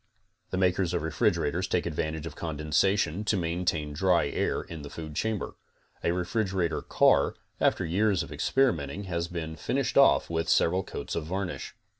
The 0.49 0.57
makers 0.57 0.95
of 0.95 1.03
refrigerators 1.03 1.67
take 1.67 1.85
advantage 1.85 2.25
of 2.25 2.35
condensation 2.35 3.23
te 3.23 3.37
maintain 3.37 3.93
dry 3.93 4.29
air 4.29 4.63
in 4.63 4.81
the 4.81 4.89
food 4.89 5.13
chamber. 5.15 5.57
A 6.03 6.11
refrigerator 6.11 6.81
car, 6.81 7.35
after 7.59 7.85
years 7.85 8.23
of 8.23 8.31
experimenting 8.31 9.03
has 9.03 9.27
been 9.27 9.55
finished 9.55 9.99
off 9.99 10.27
with 10.27 10.49
several 10.49 10.83
coats 10.83 11.15
of 11.15 11.25
varnish. 11.25 11.75